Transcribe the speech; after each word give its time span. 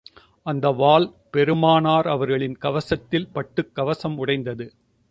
அந்த 0.43 0.69
வாள் 0.69 1.13
பெருமானார் 1.31 2.07
அவர்களின் 2.07 2.57
கவசத்தில் 2.61 3.29
பட்டுக் 3.33 3.75
கவசம் 3.75 4.17
உடைந்தது. 4.17 4.73